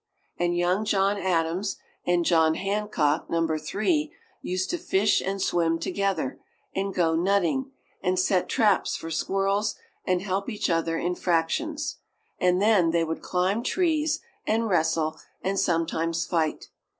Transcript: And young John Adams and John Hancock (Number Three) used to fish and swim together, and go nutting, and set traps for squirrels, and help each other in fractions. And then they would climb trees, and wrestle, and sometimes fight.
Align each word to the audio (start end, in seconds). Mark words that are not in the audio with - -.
And 0.35 0.57
young 0.57 0.83
John 0.83 1.19
Adams 1.19 1.77
and 2.07 2.25
John 2.25 2.55
Hancock 2.55 3.29
(Number 3.29 3.59
Three) 3.59 4.11
used 4.41 4.71
to 4.71 4.79
fish 4.79 5.21
and 5.21 5.39
swim 5.39 5.77
together, 5.77 6.39
and 6.73 6.91
go 6.91 7.13
nutting, 7.15 7.71
and 8.01 8.17
set 8.17 8.49
traps 8.49 8.95
for 8.95 9.11
squirrels, 9.11 9.75
and 10.03 10.23
help 10.23 10.49
each 10.49 10.71
other 10.71 10.97
in 10.97 11.13
fractions. 11.13 11.97
And 12.39 12.59
then 12.59 12.89
they 12.89 13.03
would 13.03 13.21
climb 13.21 13.61
trees, 13.61 14.21
and 14.47 14.67
wrestle, 14.67 15.19
and 15.43 15.59
sometimes 15.59 16.25
fight. 16.25 16.69